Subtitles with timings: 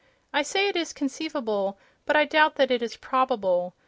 [0.33, 3.75] I say it is conceivable, but I doubt that it is probable.